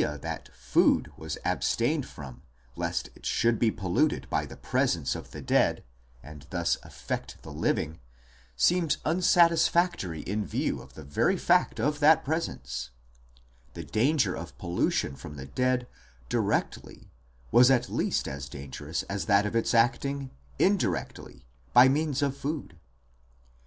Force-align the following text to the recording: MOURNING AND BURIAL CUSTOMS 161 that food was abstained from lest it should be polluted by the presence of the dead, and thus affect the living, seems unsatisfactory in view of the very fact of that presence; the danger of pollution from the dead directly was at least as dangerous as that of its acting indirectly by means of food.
MOURNING 0.00 0.14
AND 0.14 0.22
BURIAL 0.22 0.38
CUSTOMS 0.40 0.76
161 0.76 0.92
that 0.96 1.08
food 1.12 1.18
was 1.20 1.38
abstained 1.44 2.06
from 2.06 2.42
lest 2.74 3.10
it 3.14 3.26
should 3.26 3.58
be 3.58 3.70
polluted 3.70 4.30
by 4.30 4.46
the 4.46 4.56
presence 4.56 5.14
of 5.14 5.32
the 5.32 5.42
dead, 5.42 5.84
and 6.22 6.46
thus 6.48 6.78
affect 6.82 7.42
the 7.42 7.52
living, 7.52 8.00
seems 8.56 8.96
unsatisfactory 9.04 10.22
in 10.22 10.46
view 10.46 10.80
of 10.80 10.94
the 10.94 11.04
very 11.04 11.36
fact 11.36 11.78
of 11.78 12.00
that 12.00 12.24
presence; 12.24 12.88
the 13.74 13.84
danger 13.84 14.34
of 14.34 14.56
pollution 14.56 15.14
from 15.16 15.36
the 15.36 15.44
dead 15.48 15.86
directly 16.30 17.10
was 17.52 17.70
at 17.70 17.90
least 17.90 18.26
as 18.26 18.48
dangerous 18.48 19.02
as 19.02 19.26
that 19.26 19.44
of 19.44 19.54
its 19.54 19.74
acting 19.74 20.30
indirectly 20.58 21.44
by 21.74 21.88
means 21.88 22.22
of 22.22 22.34
food. 22.34 22.78